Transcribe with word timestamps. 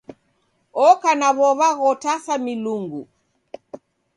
Oka 0.87 1.11
na 1.19 1.29
w'ow'a 1.37 1.69
ghotasa 1.79 2.33
milungu. 2.45 3.01